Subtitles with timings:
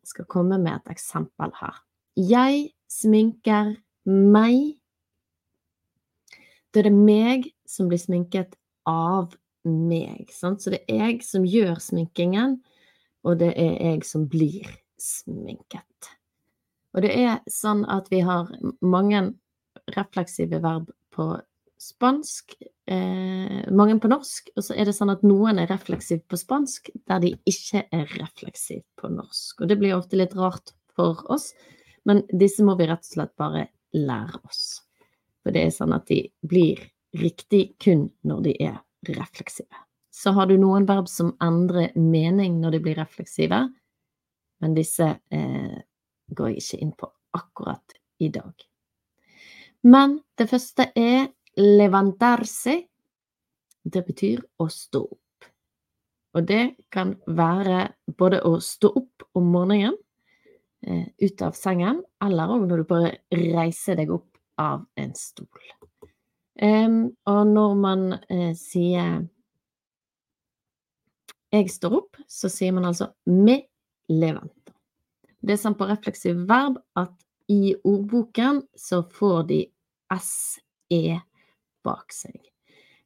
[0.00, 1.82] Jeg skal komme med et eksempel her.
[2.18, 3.74] Jeg sminker
[4.06, 4.76] meg.
[6.70, 8.56] Da er det meg som blir sminket
[8.88, 9.34] av
[9.66, 10.30] meg.
[10.34, 10.62] Sant?
[10.62, 12.60] Så det er jeg som gjør sminkingen,
[13.26, 14.68] og det er jeg som blir
[15.00, 16.10] sminket.
[16.94, 18.50] Og det er sånn at vi har
[18.82, 19.22] mange
[19.94, 21.32] refleksive verb på
[21.80, 22.54] spansk,
[22.86, 26.90] eh, mange på norsk, og så er det sånn at noen er refleksive på spansk
[27.08, 29.62] der de ikke er refleksive på norsk.
[29.62, 31.54] Og det blir ofte litt rart for oss,
[32.04, 34.82] men disse må vi rett og slett bare lære oss.
[35.40, 36.82] For det er sånn at de blir
[37.16, 38.76] riktig kun når de er
[39.08, 39.86] refleksive.
[40.12, 43.62] Så har du noen verb som endrer mening når de blir refleksive,
[44.60, 45.76] men disse eh,
[46.28, 47.08] går jeg ikke inn på
[47.40, 48.52] akkurat i dag.
[49.80, 52.76] Men det første er levantarse,
[53.82, 55.48] det betyr å stå opp.
[56.36, 56.62] Og det
[56.94, 57.88] kan være
[58.18, 59.96] både å stå opp om morgenen,
[60.86, 65.48] eh, ut av sengen, eller òg når du bare reiser deg opp av en stol.
[66.60, 69.28] Og når man eh, sier
[71.50, 73.66] 'jeg står opp', så sier man altså 'me
[74.08, 74.72] levanta».
[75.42, 77.12] Det er sånn på refleksiv verb at
[77.48, 79.72] i ordboken så får de
[80.20, 81.20] SE
[81.86, 82.38] bak seg.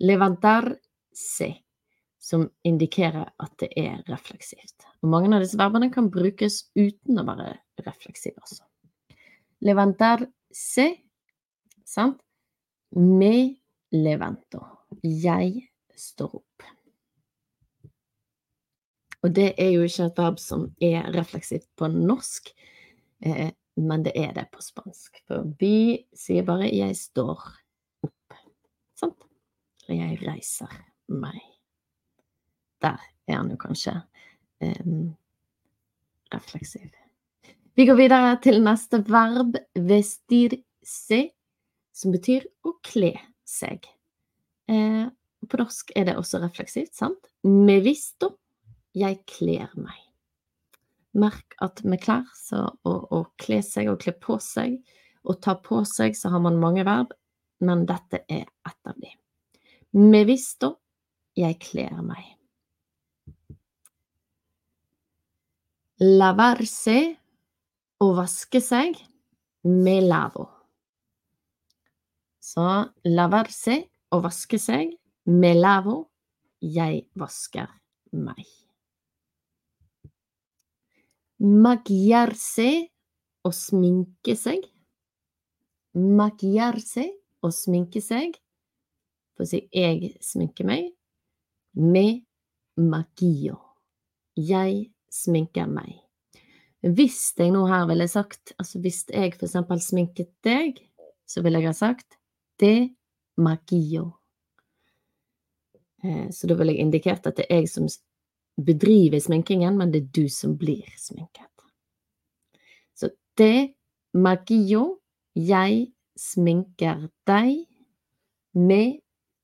[0.00, 1.50] Levantarse,
[2.18, 4.86] som indikerer at det er refleksivt.
[5.02, 7.52] Og mange av disse verbene kan brukes uten å være
[7.86, 8.64] refleksive også.
[9.64, 10.88] Levantarse,
[11.86, 12.20] sant?
[12.94, 13.58] Me
[13.94, 14.62] levanto.
[15.02, 15.68] Jeg
[15.98, 16.66] står opp.
[19.26, 22.52] Og det er jo ikke et verb som er refleksivt på norsk,
[23.26, 25.18] eh, men det er det på spansk.
[25.26, 27.67] For vi sier bare 'jeg står'
[28.98, 29.26] Sant?
[29.88, 30.72] Og jeg reiser
[31.08, 31.38] meg.
[32.82, 32.98] Der
[33.28, 33.94] er han jo kanskje
[34.62, 35.12] um,
[36.34, 36.90] refleksiv.
[37.78, 39.54] Vi går videre til neste verb,
[39.88, 41.20] vestirse,
[41.94, 43.12] som betyr å kle
[43.46, 43.86] seg.
[44.68, 45.06] Eh,
[45.46, 47.30] på norsk er det også refleksivt, sant?
[47.46, 48.32] Me visto,
[48.98, 50.00] jeg kler meg.
[51.18, 54.80] Merk at med klær, så å, å kle seg og kle på seg,
[55.22, 57.14] og ta på seg, så har man mange verb
[57.64, 59.10] men dette er et av de.
[59.98, 60.74] Me visto,
[61.38, 62.34] jeg kler meg.
[65.98, 66.98] Lavarse,
[67.98, 69.00] å vaske seg,
[69.66, 70.44] me lavo.
[72.38, 72.68] Så
[73.08, 73.80] lavarse,
[74.14, 74.94] å vaske seg,
[75.26, 75.98] me lavo,
[76.62, 77.66] jeg vasker
[78.14, 78.46] meg.
[81.38, 82.70] Maquillarse,
[83.46, 84.64] å sminke seg.
[85.94, 87.04] Maquillarse,
[87.42, 88.36] å sminke seg.
[89.36, 90.94] For å si 'jeg sminker meg'.
[91.74, 92.24] med
[92.76, 93.58] magio.
[94.34, 95.98] Jeg sminker meg.
[96.82, 100.78] Hvis jeg nå her ville sagt Altså hvis jeg for eksempel sminket deg,
[101.26, 102.18] så ville jeg ha sagt
[102.58, 102.94] det
[103.36, 104.12] maquillo.
[106.02, 107.88] Eh, så da ville jeg indikert at det er jeg som
[108.58, 111.50] bedriver sminkingen, men det er du som blir sminket.
[112.94, 113.74] Så det
[114.14, 114.98] magio,
[115.34, 117.64] jeg sminker deg.
[118.58, 118.98] Med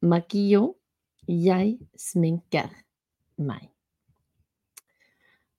[0.00, 0.76] magio.
[1.30, 2.70] jeg sminker
[3.38, 3.68] meg.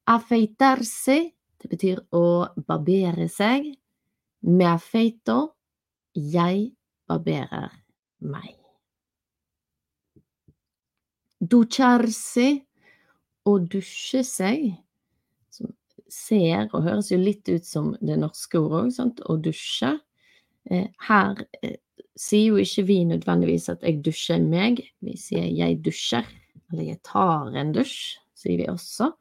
[0.09, 1.17] Afeitarse,
[1.61, 3.69] det betyr å barbere seg.
[4.49, 5.53] Me afeito,
[6.17, 6.71] jeg
[7.07, 7.69] barberer
[8.25, 8.57] meg.
[11.39, 12.49] Ducharse,
[13.45, 14.65] å dusje seg,
[15.49, 15.71] som
[16.11, 19.95] ser og høres jo litt ut som det norske ordet òg, å dusje.
[20.69, 21.79] Eh, her eh,
[22.17, 26.27] sier jo ikke vi nødvendigvis at jeg dusjer meg, vi sier jeg dusjer,
[26.71, 29.11] eller jeg tar en dusj, sier vi også.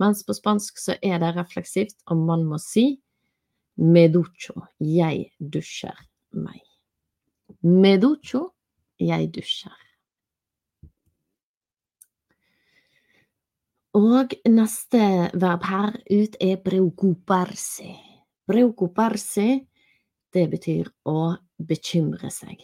[0.00, 3.00] Mens på spansk så er det refleksivt, og man må si
[3.80, 5.96] meducho, jeg dusjer
[6.36, 6.60] meg.
[7.66, 8.50] Meducho,
[9.00, 9.76] jeg dusjer.
[13.98, 15.00] Og neste
[15.34, 17.88] verb her ut er preocuparse.
[18.46, 19.46] Preocuparse,
[20.34, 22.60] det betyr å bekymre seg.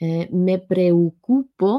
[0.00, 1.74] Eh, me preocupo,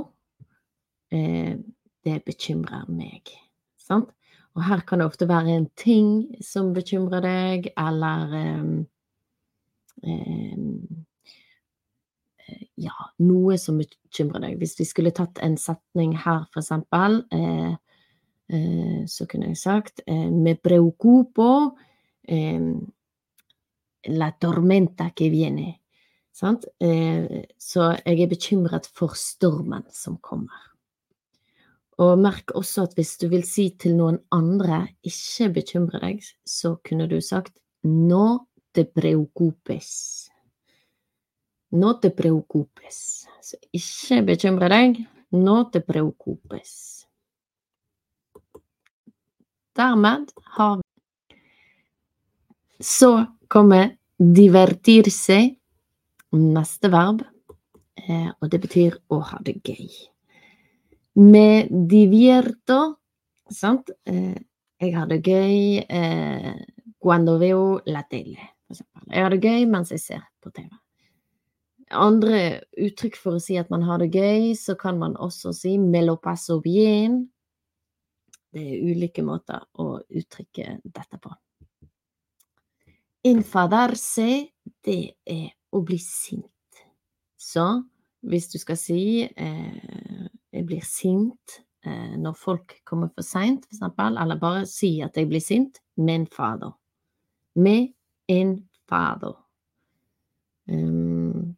[1.11, 1.57] eh,
[2.03, 3.33] det bekymrer meg.
[3.77, 4.09] Sant?
[4.57, 8.63] Og her kan det ofte være en ting som bekymrer deg, eller eh,
[10.03, 11.05] um,
[12.77, 14.57] ja, noe som bekymrer deg.
[14.61, 17.73] Hvis vi skulle tatt en setning her, for eksempel, eh,
[18.53, 21.49] eh, så kunne jeg sagt eh, Me preocupo
[22.27, 22.61] eh,
[24.07, 25.79] la tormenta que viene.
[26.33, 26.67] Sant?
[26.79, 30.67] Eh, så jeg er bekymret for stormen som kommer.
[31.97, 36.75] Og merk også at hvis du vil si til noen andre ikke bekymre deg, så
[36.85, 37.55] kunne du sagt
[37.89, 39.89] no te preocupes.
[41.73, 42.99] No te preocupes.
[43.41, 45.01] Så ikke bekymre deg.
[45.33, 46.75] No te preocupes.
[49.77, 50.86] Dermed har vi
[52.79, 55.39] Så kommer divertirse,
[56.37, 57.23] neste verb,
[58.03, 59.89] eh, og det betyr å ha det gøy.
[61.17, 62.97] Me divierto
[63.49, 63.89] Sant?
[64.05, 64.35] Eh,
[64.79, 66.57] jeg har det gøy eh,
[66.99, 68.51] cuando veo la tele.
[69.07, 70.69] Jeg har det gøy mens jeg ser på TV.
[71.95, 72.41] Andre
[72.75, 76.03] uttrykk for å si at man har det gøy, så kan man også si me
[76.03, 77.21] lo paso bien.
[78.51, 81.31] Det er ulike måter å uttrykke dette på.
[83.27, 84.47] Infadarse,
[84.85, 86.81] det er å bli sint.
[87.37, 87.65] Så
[88.27, 94.07] hvis du skal si eh, jeg blir sint eh, når folk kommer for seint, for
[94.07, 95.81] eller bare si at jeg blir sint.
[95.97, 96.73] Min fader.
[97.55, 97.93] Med
[98.29, 98.57] en
[98.89, 99.33] fader.
[100.67, 101.55] Um,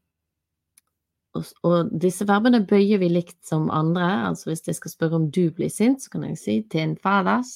[1.34, 4.08] og, og, disse verbene bøyer vi likt som andre.
[4.30, 6.98] Altså hvis jeg skal spørre om du blir sint, så kan jeg si til en
[6.98, 7.54] faders.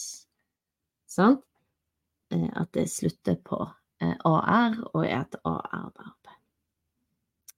[1.10, 1.44] Sant?
[2.34, 3.83] Eh, at det slutter på eh,
[4.26, 6.32] AR og er et AR-verb.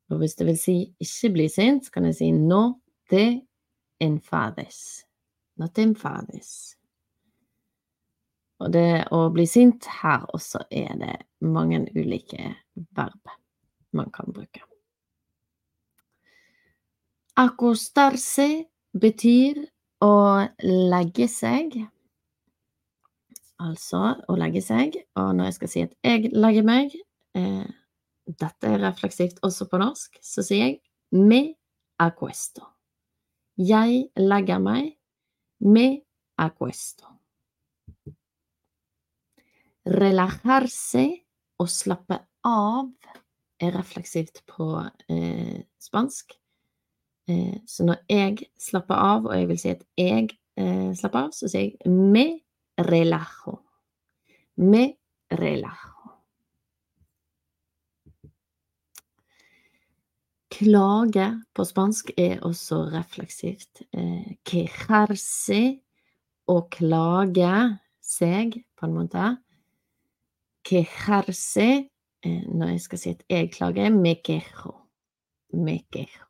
[0.10, 3.42] Og hvis det vil si ikke bli sint, så kan jeg si 'no det
[4.00, 5.06] enfades.
[5.58, 5.94] Not te.
[8.60, 12.56] Og det å bli sint her også er det mange ulike
[12.96, 13.34] verb
[13.92, 14.62] man kan bruke.
[17.36, 19.60] Acostarse betyr
[20.04, 20.16] å
[20.64, 21.76] legge seg.
[23.64, 24.98] Altså å legge seg.
[25.20, 26.96] Og når jeg skal si at jeg legger meg,
[27.38, 27.68] eh,
[28.26, 30.80] dette er refleksivt også på norsk, så sier jeg
[31.16, 31.56] me
[32.02, 32.66] acuesto.
[33.58, 34.96] Jeg legger meg.
[35.64, 36.02] Me
[36.38, 37.08] acuesto.
[39.86, 41.06] Relajarse,
[41.56, 42.90] å slappe av,
[43.64, 46.36] er refleksivt på eh, spansk.
[47.32, 51.32] Eh, så når jeg slapper av, og jeg vil si at jeg eh, slapper av,
[51.38, 52.26] så sier jeg me
[52.78, 53.60] relajo.
[54.58, 54.96] Me
[55.30, 55.96] relajo.
[60.56, 63.82] Klage på spansk er også refleksivt.
[63.92, 65.60] Eh, quejarse
[66.48, 67.56] å klage
[68.00, 69.32] seg, på en måte.
[70.66, 74.78] Quejarse eh, når jeg skal si at jeg klager, me quejo.
[75.60, 76.24] Me quejo.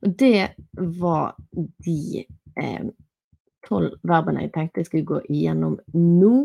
[0.00, 0.54] Det
[1.02, 1.36] var
[1.84, 2.24] de
[2.56, 2.88] eh,
[3.66, 6.36] tolv verbene jeg tenkte jeg skulle gå igjennom nå.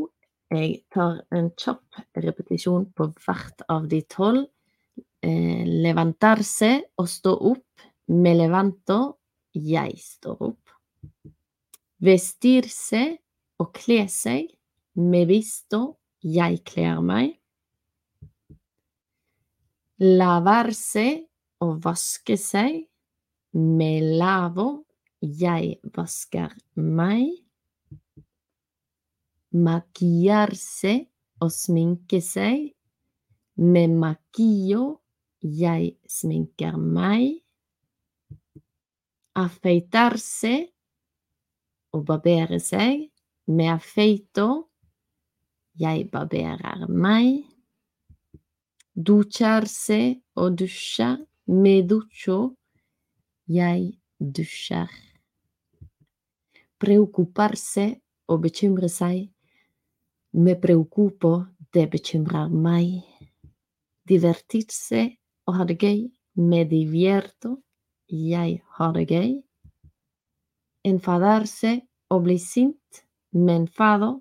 [0.52, 4.44] Jeg tar en kjapp repetisjon på hvert av de tolv
[5.24, 7.86] eh, levantarse å stå opp.
[8.12, 9.00] Me levanto,
[9.56, 10.74] jeg står opp.
[12.04, 13.04] Vestirse
[13.62, 14.50] å kle seg.
[15.00, 15.82] Me visto,
[16.20, 17.38] jeg kler meg.
[20.02, 21.06] Lavarse
[21.62, 22.82] å vaske seg.
[23.54, 24.84] Me lavo,
[25.22, 27.30] jeg vasker meg.
[29.54, 30.94] Maquillarse,
[31.42, 32.72] å sminke seg.
[33.62, 35.02] Me maquillo,
[35.42, 37.42] jeg sminker meg.
[39.38, 40.56] Afeitarse,
[41.94, 43.08] å barbere seg.
[43.52, 44.48] Me afeito,
[45.78, 47.44] jeg barberer meg.
[48.96, 50.02] Ducharse,
[50.36, 51.14] å dusje.
[51.52, 52.54] Me ducho,
[53.52, 55.11] jeg dusjer.
[56.82, 57.84] Preocuparse,
[58.26, 59.28] å bekymre seg.
[60.42, 61.34] Me preocupo,
[61.74, 63.04] det bekymrer meg.
[64.10, 65.04] Divertirse,
[65.46, 66.02] å ha det gøy.
[66.42, 67.60] Me divierto,
[68.10, 69.32] jeg har det gøy.
[70.90, 71.78] Enfadarse,
[72.10, 73.04] å bli sint.
[73.38, 74.16] Me enfado,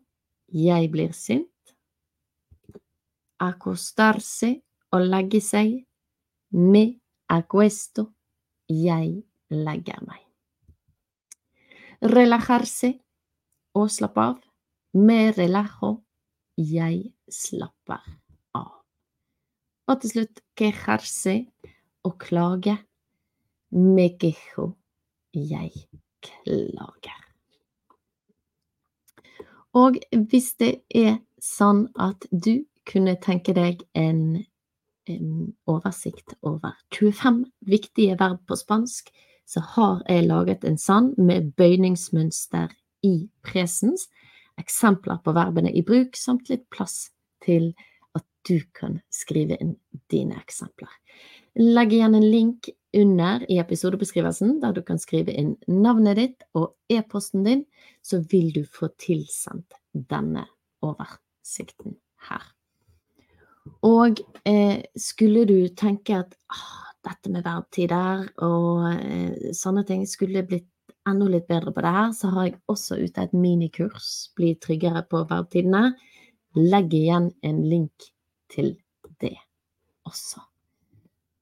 [0.53, 1.75] jeg blir sint.
[3.41, 4.59] Acostarse,
[4.93, 5.79] å legge seg.
[6.53, 6.85] Me
[7.31, 8.11] acuesto,
[8.69, 10.30] jeg legger meg.
[12.03, 12.95] Relajarse,
[13.77, 14.39] o slappe av.
[14.97, 16.01] Me relajo,
[16.57, 18.01] jeg slapper
[18.57, 18.73] av.
[19.87, 21.37] Og til slutt quejarse,
[22.01, 22.79] å klage.
[23.77, 24.71] Me quejo,
[25.37, 25.75] jeg
[26.25, 27.27] klager.
[29.77, 34.41] Og hvis det er sånn at du kunne tenke deg en,
[35.07, 35.29] en
[35.71, 39.13] oversikt over 25 viktige verb på spansk,
[39.51, 42.71] så har jeg laget en sand med bøyningsmønster
[43.03, 44.07] i presens,
[44.61, 47.09] eksempler på verbene i bruk, samt litt plass
[47.43, 47.73] til
[48.15, 49.75] at du kan skrive inn
[50.13, 50.93] dine eksempler.
[51.59, 56.77] Legg igjen en link under i episodebeskrivelsen der du kan skrive inn navnet ditt og
[56.93, 57.65] e-posten din,
[58.07, 60.47] så vil du få tilsendt denne
[60.87, 62.45] oversikten her.
[63.87, 70.45] Og eh, skulle du tenke at ah, dette med verbtider og eh, sånne ting skulle
[70.47, 70.69] blitt
[71.09, 75.03] enda litt bedre på det her, så har jeg også ute et minikurs, Bli tryggere
[75.09, 75.95] på verbtidene.
[76.59, 78.11] Legg igjen en link
[78.51, 78.75] til
[79.23, 79.37] det
[80.09, 80.43] også.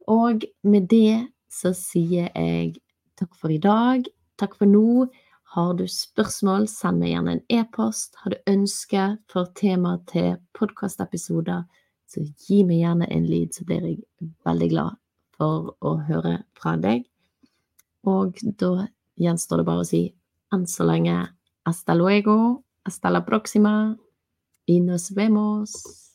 [0.08, 2.76] Og med det så sier jeg
[3.18, 4.06] takk for i dag.
[4.38, 5.08] Takk for nå.
[5.56, 8.18] Har du spørsmål, send meg gjerne en e-post.
[8.20, 11.64] Har du ønsker for tema til podkastepisoder,
[12.08, 14.96] så gi meg gjerne en lyd, så blir jeg veldig glad
[15.38, 17.06] for å høre fra deg.
[18.08, 20.02] Og da gjenstår det bare å si
[20.54, 21.16] enn så lenge
[21.68, 23.96] hasta luego, hasta la próxima,
[24.68, 25.98] y nos vemos.